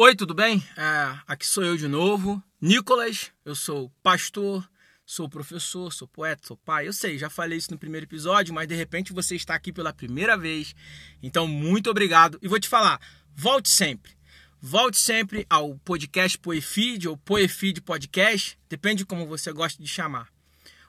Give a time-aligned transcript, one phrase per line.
[0.00, 0.62] Oi, tudo bem?
[0.76, 3.32] É, aqui sou eu de novo, Nicolas.
[3.44, 4.64] Eu sou pastor,
[5.04, 6.86] sou professor, sou poeta, sou pai.
[6.86, 9.92] Eu sei, já falei isso no primeiro episódio, mas de repente você está aqui pela
[9.92, 10.72] primeira vez.
[11.20, 12.38] Então, muito obrigado.
[12.40, 13.00] E vou te falar,
[13.34, 14.12] volte sempre.
[14.60, 20.28] Volte sempre ao podcast Poefeed ou Poefeed Podcast, depende de como você gosta de chamar.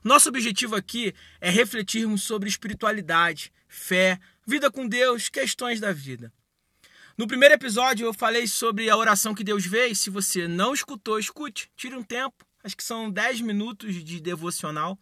[0.04, 6.32] Nosso objetivo aqui é refletirmos sobre espiritualidade, fé, vida com Deus, questões da vida.
[7.20, 10.74] No primeiro episódio eu falei sobre a oração que Deus vê, e se você não
[10.74, 14.98] escutou, escute, tire um tempo, acho que são 10 minutos de devocional.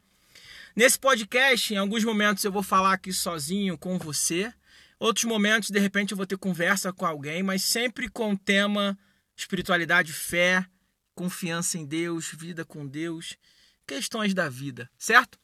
[0.75, 4.51] Nesse podcast, em alguns momentos eu vou falar aqui sozinho com você,
[4.99, 8.97] outros momentos, de repente, eu vou ter conversa com alguém, mas sempre com o tema
[9.35, 10.65] espiritualidade, fé,
[11.13, 13.37] confiança em Deus, vida com Deus,
[13.85, 15.37] questões da vida, certo?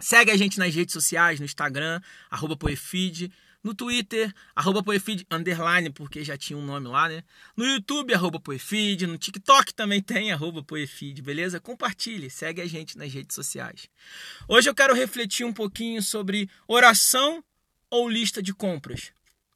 [0.00, 3.30] Segue a gente nas redes sociais, no Instagram, arroba Poefeed,
[3.64, 7.24] no Twitter, arroba Poefeed, underline, porque já tinha um nome lá, né?
[7.56, 11.58] No YouTube, arroba Poefeed, no TikTok também tem, arroba Poefeed, beleza?
[11.58, 13.88] Compartilhe, segue a gente nas redes sociais.
[14.46, 17.42] Hoje eu quero refletir um pouquinho sobre oração
[17.88, 19.12] ou lista de compras.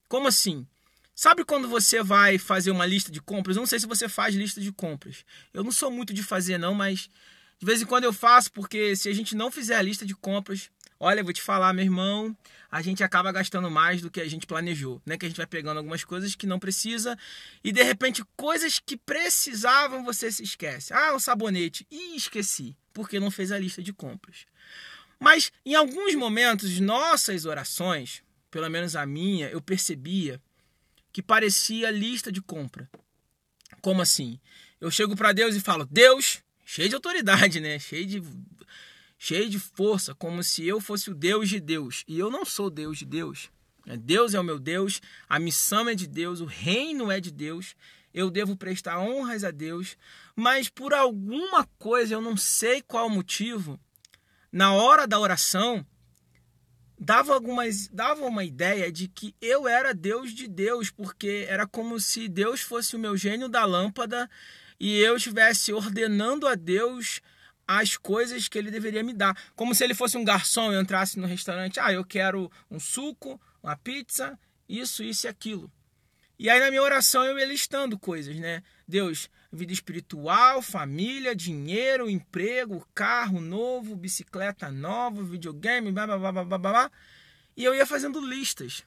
[0.09, 0.67] Como assim?
[1.15, 3.57] Sabe quando você vai fazer uma lista de compras?
[3.57, 5.25] Eu não sei se você faz lista de compras.
[5.53, 7.11] Eu não sou muito de fazer, não, mas
[7.59, 10.15] de vez em quando eu faço, porque se a gente não fizer a lista de
[10.15, 10.71] compras,
[11.01, 12.37] olha, vou te falar, meu irmão,
[12.71, 15.17] a gente acaba gastando mais do que a gente planejou, né?
[15.17, 17.17] Que a gente vai pegando algumas coisas que não precisa
[17.63, 20.93] e de repente coisas que precisavam você se esquece.
[20.93, 24.47] Ah, um sabonete, e esqueci, porque não fez a lista de compras.
[25.19, 30.41] Mas em alguns momentos, nossas orações, pelo menos a minha, eu percebia
[31.13, 32.89] que parecia lista de compra.
[33.81, 34.39] Como assim?
[34.81, 37.79] Eu chego para Deus e falo: "Deus, cheio de autoridade, né?
[37.79, 38.23] Cheio de
[39.19, 42.05] cheio de força, como se eu fosse o Deus de Deus.
[42.07, 43.51] E eu não sou Deus de Deus.
[43.85, 43.97] Né?
[43.97, 47.75] Deus é o meu Deus, a missão é de Deus, o reino é de Deus.
[48.15, 49.97] Eu devo prestar honras a Deus,
[50.35, 53.79] mas por alguma coisa, eu não sei qual motivo,
[54.51, 55.85] na hora da oração,
[56.99, 62.01] dava algumas dava uma ideia de que eu era Deus de Deus, porque era como
[62.01, 64.29] se Deus fosse o meu gênio da lâmpada
[64.81, 67.21] e eu estivesse ordenando a Deus
[67.69, 69.37] as coisas que ele deveria me dar.
[69.55, 71.79] Como se ele fosse um garçom e entrasse no restaurante.
[71.79, 75.71] Ah, eu quero um suco, uma pizza, isso, isso e aquilo.
[76.39, 78.63] E aí na minha oração eu ia listando coisas, né?
[78.87, 86.45] Deus, vida espiritual, família, dinheiro, emprego, carro novo, bicicleta nova, videogame, blá blá blá blá
[86.45, 86.91] blá blá.
[87.55, 88.85] E eu ia fazendo listas.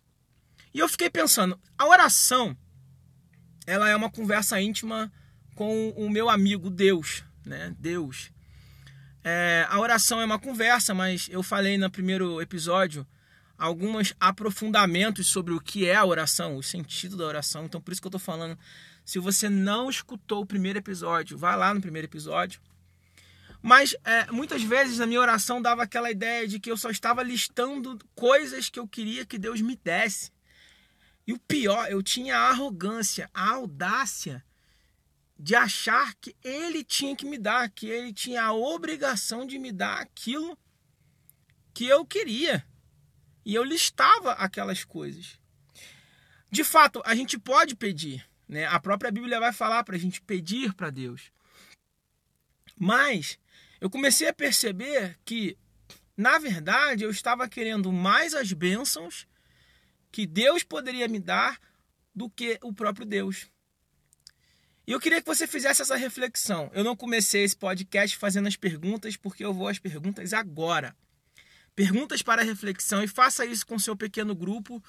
[0.73, 2.57] E eu fiquei pensando, a oração
[3.67, 5.11] ela é uma conversa íntima
[5.55, 7.75] com o meu amigo Deus, né?
[7.77, 8.31] Deus.
[9.23, 13.05] É, a oração é uma conversa, mas eu falei no primeiro episódio
[13.57, 17.65] alguns aprofundamentos sobre o que é a oração, o sentido da oração.
[17.65, 18.57] Então, por isso que eu estou falando.
[19.05, 22.59] Se você não escutou o primeiro episódio, vá lá no primeiro episódio.
[23.61, 27.21] Mas é, muitas vezes na minha oração dava aquela ideia de que eu só estava
[27.21, 30.31] listando coisas que eu queria que Deus me desse.
[31.27, 34.43] E o pior, eu tinha a arrogância, a audácia
[35.41, 39.71] de achar que ele tinha que me dar, que ele tinha a obrigação de me
[39.71, 40.55] dar aquilo
[41.73, 42.63] que eu queria.
[43.43, 45.39] E eu listava aquelas coisas.
[46.51, 48.67] De fato, a gente pode pedir, né?
[48.67, 51.31] A própria Bíblia vai falar para a gente pedir para Deus.
[52.77, 53.39] Mas
[53.79, 55.57] eu comecei a perceber que,
[56.15, 59.27] na verdade, eu estava querendo mais as bênçãos
[60.11, 61.59] que Deus poderia me dar
[62.13, 63.49] do que o próprio Deus.
[64.85, 66.71] E eu queria que você fizesse essa reflexão.
[66.73, 70.95] Eu não comecei esse podcast fazendo as perguntas, porque eu vou às perguntas agora.
[71.75, 74.83] Perguntas para reflexão e faça isso com seu pequeno grupo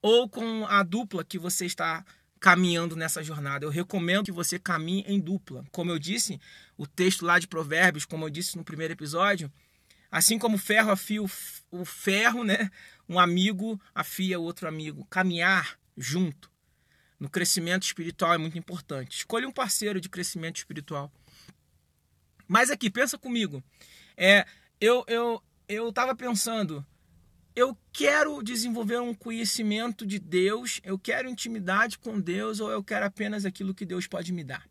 [0.00, 2.04] ou com a dupla que você está
[2.40, 3.64] caminhando nessa jornada.
[3.64, 5.64] Eu recomendo que você caminhe em dupla.
[5.70, 6.40] Como eu disse,
[6.76, 9.52] o texto lá de Provérbios, como eu disse no primeiro episódio,
[10.10, 12.70] assim como ferro afia o ferro, né?
[13.08, 15.06] Um amigo afia o outro amigo.
[15.10, 16.50] Caminhar junto
[17.18, 19.18] no crescimento espiritual é muito importante.
[19.18, 21.12] Escolha um parceiro de crescimento espiritual.
[22.46, 23.62] Mas aqui, pensa comigo.
[24.16, 24.46] É,
[24.80, 26.84] eu eu eu estava pensando,
[27.54, 33.06] eu quero desenvolver um conhecimento de Deus, eu quero intimidade com Deus ou eu quero
[33.06, 34.68] apenas aquilo que Deus pode me dar.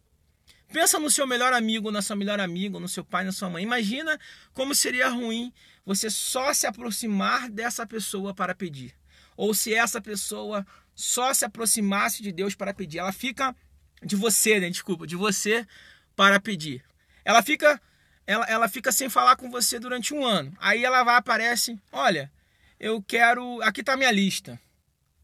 [0.72, 3.64] Pensa no seu melhor amigo, na sua melhor amiga, no seu pai, na sua mãe.
[3.64, 4.20] Imagina
[4.54, 5.52] como seria ruim
[5.86, 8.96] você só se aproximar dessa pessoa para pedir.
[9.38, 13.00] Ou se essa pessoa só se aproximasse de Deus para pedir.
[13.00, 13.56] Ela fica
[14.02, 14.70] de você, né?
[14.70, 15.68] Desculpa, de você
[16.16, 16.84] para pedir.
[17.24, 17.80] Ela fica
[18.28, 20.56] ela, ela fica sem falar com você durante um ano.
[20.60, 22.32] Aí ela vai aparece, olha,
[22.80, 24.60] eu quero, aqui está a minha lista,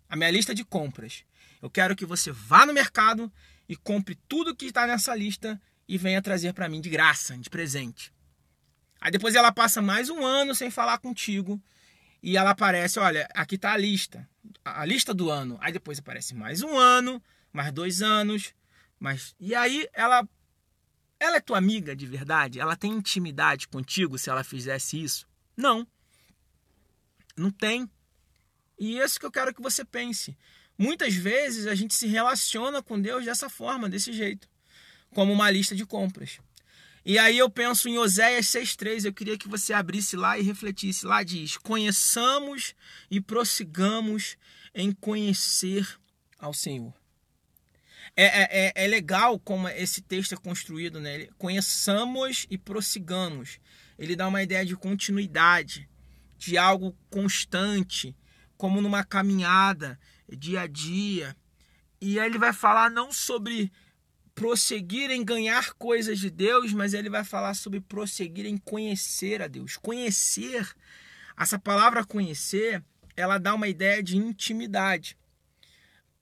[0.07, 1.23] a minha lista de compras.
[1.61, 3.31] Eu quero que você vá no mercado
[3.67, 7.49] e compre tudo que está nessa lista e venha trazer para mim de graça, de
[7.49, 8.13] presente.
[8.99, 11.61] Aí depois ela passa mais um ano sem falar contigo
[12.21, 14.27] e ela aparece, olha, aqui está a lista,
[14.63, 15.57] a lista do ano.
[15.61, 17.21] Aí depois aparece mais um ano,
[17.51, 18.53] mais dois anos,
[18.99, 20.27] mas e aí ela
[21.19, 22.59] ela é tua amiga de verdade?
[22.59, 25.27] Ela tem intimidade contigo se ela fizesse isso?
[25.55, 25.87] Não.
[27.37, 27.89] Não tem.
[28.79, 30.35] E é isso que eu quero que você pense.
[30.77, 34.49] Muitas vezes a gente se relaciona com Deus dessa forma, desse jeito,
[35.13, 36.39] como uma lista de compras.
[37.03, 39.05] E aí eu penso em Oséias 6,3.
[39.05, 41.05] Eu queria que você abrisse lá e refletisse.
[41.05, 42.75] Lá diz: Conheçamos
[43.09, 44.37] e prossigamos
[44.73, 45.87] em conhecer
[46.39, 46.93] ao Senhor.
[48.15, 51.27] É, é, é, é legal como esse texto é construído, né?
[51.37, 53.59] Conheçamos e prossigamos.
[53.97, 55.89] Ele dá uma ideia de continuidade,
[56.37, 58.15] de algo constante,
[58.57, 59.99] como numa caminhada,
[60.29, 61.35] dia a dia.
[61.99, 63.71] E aí ele vai falar não sobre
[64.41, 69.47] prosseguir em ganhar coisas de Deus, mas ele vai falar sobre prosseguir em conhecer a
[69.47, 69.77] Deus.
[69.77, 70.67] Conhecer,
[71.37, 72.83] essa palavra conhecer,
[73.15, 75.15] ela dá uma ideia de intimidade.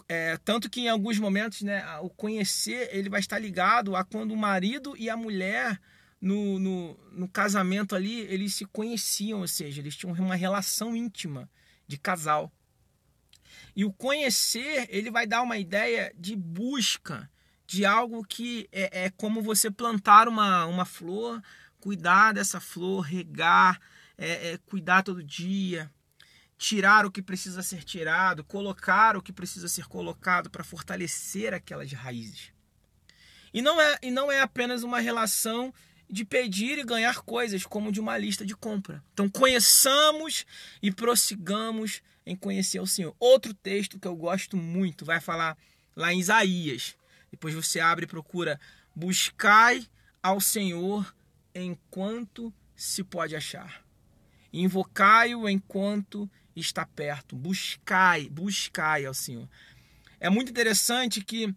[0.05, 4.33] É, tanto que em alguns momentos, né, o conhecer ele vai estar ligado a quando
[4.33, 5.79] o marido e a mulher
[6.19, 11.49] no, no, no casamento ali eles se conheciam, ou seja, eles tinham uma relação íntima
[11.87, 12.51] de casal.
[13.73, 17.29] E o conhecer ele vai dar uma ideia de busca
[17.69, 21.39] de algo que é, é como você plantar uma, uma flor,
[21.79, 23.79] cuidar dessa flor, regar,
[24.17, 25.87] é, é, cuidar todo dia,
[26.57, 31.91] tirar o que precisa ser tirado, colocar o que precisa ser colocado para fortalecer aquelas
[31.93, 32.51] raízes.
[33.53, 35.71] E não é, e não é apenas uma relação
[36.09, 39.03] de pedir e ganhar coisas, como de uma lista de compra.
[39.13, 40.43] Então, conheçamos
[40.81, 43.15] e prossigamos em conhecer o Senhor.
[43.19, 45.55] Outro texto que eu gosto muito vai falar
[45.95, 46.97] lá em Isaías.
[47.31, 48.59] Depois você abre e procura:
[48.95, 49.87] buscai
[50.21, 51.13] ao Senhor
[51.53, 53.83] enquanto se pode achar.
[54.51, 57.35] Invocai-o enquanto está perto.
[57.35, 59.47] Buscai, buscai ao Senhor.
[60.19, 61.53] É muito interessante que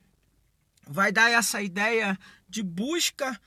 [0.87, 2.19] vai dar essa ideia
[2.49, 3.41] de busca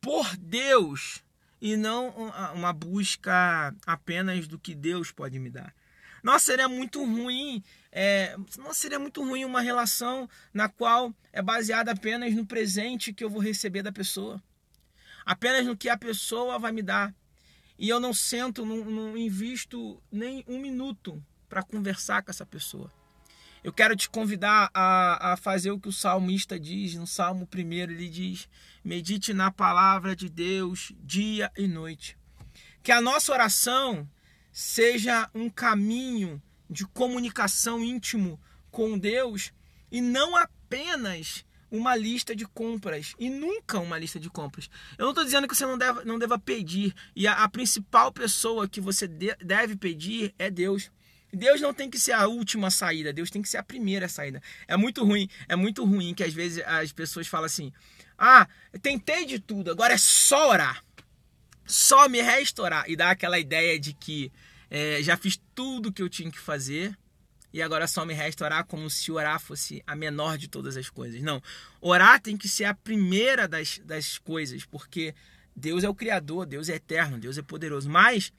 [0.00, 1.22] por Deus
[1.60, 2.08] e não
[2.54, 5.74] uma busca apenas do que Deus pode me dar.
[6.22, 7.62] Nossa, seria muito ruim.
[7.90, 13.24] É, nossa, seria muito ruim uma relação na qual é baseada apenas no presente que
[13.24, 14.42] eu vou receber da pessoa,
[15.26, 17.14] apenas no que a pessoa vai me dar.
[17.78, 22.90] E eu não sento, não, não invisto nem um minuto para conversar com essa pessoa.
[23.64, 27.72] Eu quero te convidar a, a fazer o que o salmista diz, no Salmo 1,
[27.72, 28.48] ele diz:
[28.84, 32.16] medite na palavra de Deus dia e noite.
[32.82, 34.08] Que a nossa oração
[34.52, 38.38] seja um caminho de comunicação íntimo
[38.70, 39.52] com Deus
[39.90, 44.68] e não apenas uma lista de compras e nunca uma lista de compras.
[44.98, 48.12] Eu não estou dizendo que você não deva, não deva pedir e a, a principal
[48.12, 50.90] pessoa que você de, deve pedir é Deus.
[51.32, 54.42] Deus não tem que ser a última saída, Deus tem que ser a primeira saída.
[54.68, 57.72] É muito ruim, é muito ruim que às vezes as pessoas falam assim:
[58.18, 58.46] "Ah,
[58.82, 60.84] tentei de tudo, agora é só orar.
[61.72, 64.30] Só me restaurar e dá aquela ideia de que
[64.70, 66.96] é, já fiz tudo que eu tinha que fazer
[67.52, 70.90] e agora só me resta orar como se orar fosse a menor de todas as
[70.90, 71.22] coisas.
[71.22, 71.42] Não,
[71.80, 75.14] orar tem que ser a primeira das, das coisas, porque
[75.54, 77.88] Deus é o Criador, Deus é eterno, Deus é poderoso.
[77.88, 78.32] Mas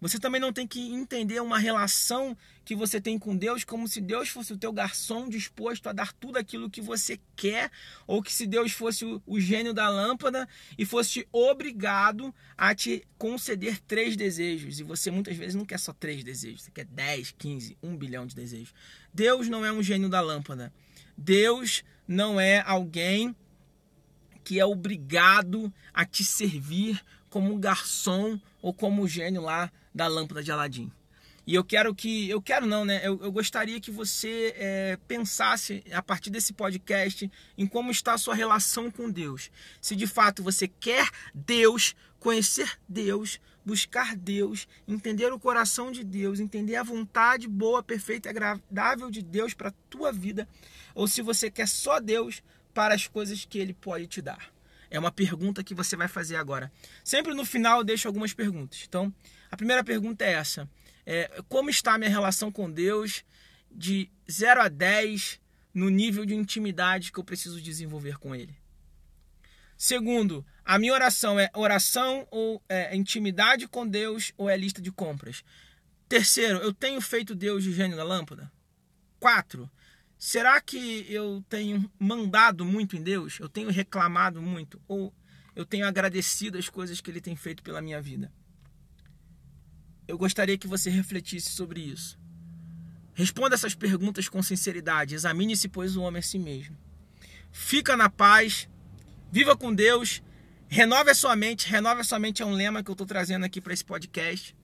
[0.00, 4.00] você também não tem que entender uma relação que você tem com Deus como se
[4.00, 7.70] Deus fosse o teu garçom disposto a dar tudo aquilo que você quer,
[8.06, 13.80] ou que se Deus fosse o, gênio da lâmpada e fosse obrigado a te conceder
[13.80, 14.78] três desejos.
[14.78, 18.26] E você muitas vezes não quer só três desejos, você quer 10, 15, um bilhão
[18.26, 18.74] de desejos.
[19.12, 20.72] Deus não é um gênio da lâmpada.
[21.16, 23.34] Deus não é alguém
[24.44, 30.52] que é obrigado a te servir como garçom ou como gênio lá da lâmpada de
[30.52, 30.92] Aladim.
[31.44, 33.00] E eu quero que, eu quero não, né?
[33.02, 38.18] Eu, eu gostaria que você é, pensasse a partir desse podcast em como está a
[38.18, 39.50] sua relação com Deus.
[39.80, 46.38] Se de fato você quer Deus, conhecer Deus, buscar Deus, entender o coração de Deus,
[46.38, 50.46] entender a vontade boa, perfeita e agradável de Deus para a tua vida,
[50.94, 52.40] ou se você quer só Deus
[52.72, 54.52] para as coisas que Ele pode te dar.
[54.90, 56.70] É uma pergunta que você vai fazer agora.
[57.02, 58.84] Sempre no final eu deixo algumas perguntas.
[58.86, 59.12] Então,
[59.50, 60.68] a primeira pergunta é essa:
[61.04, 63.24] é, Como está a minha relação com Deus
[63.70, 65.40] de 0 a 10
[65.74, 68.56] no nível de intimidade que eu preciso desenvolver com Ele?
[69.76, 74.90] Segundo, a minha oração é oração ou é intimidade com Deus ou é lista de
[74.90, 75.44] compras?
[76.08, 78.50] Terceiro, eu tenho feito Deus de gênio da lâmpada?
[79.20, 79.70] Quatro,
[80.18, 83.38] Será que eu tenho mandado muito em Deus?
[83.38, 84.82] Eu tenho reclamado muito?
[84.88, 85.14] Ou
[85.54, 88.32] eu tenho agradecido as coisas que Ele tem feito pela minha vida?
[90.08, 92.18] Eu gostaria que você refletisse sobre isso.
[93.12, 95.14] Responda essas perguntas com sinceridade.
[95.14, 96.74] Examine-se, pois, o homem a si mesmo.
[97.52, 98.68] Fica na paz,
[99.30, 100.22] viva com Deus,
[100.66, 101.68] renove a sua mente.
[101.68, 104.56] Renove a sua mente é um lema que eu estou trazendo aqui para esse podcast.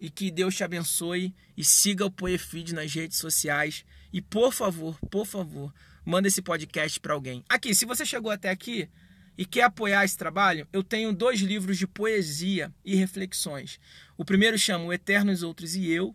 [0.00, 3.84] E que Deus te abençoe e siga o Poefeed nas redes sociais.
[4.12, 7.44] E por favor, por favor, manda esse podcast para alguém.
[7.48, 8.88] Aqui, se você chegou até aqui
[9.36, 13.80] e quer apoiar esse trabalho, eu tenho dois livros de poesia e reflexões.
[14.22, 16.14] O primeiro chama O Eterno, os Outros e Eu.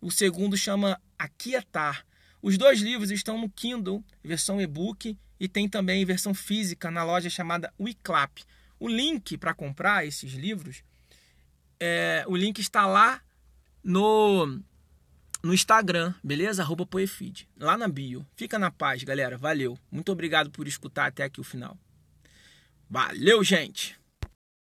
[0.00, 2.04] O segundo chama Aquietar.
[2.42, 7.30] Os dois livros estão no Kindle, versão e-book, e tem também versão física na loja
[7.30, 8.42] chamada Wiclap.
[8.80, 10.82] O link para comprar esses livros,
[11.78, 13.22] é, o link está lá
[13.80, 14.60] no
[15.40, 16.62] no Instagram, beleza?
[16.62, 18.26] Arroba Poefeed, lá na bio.
[18.34, 19.38] Fica na paz, galera.
[19.38, 19.78] Valeu.
[19.92, 21.78] Muito obrigado por escutar até aqui o final.
[22.90, 23.96] Valeu, gente!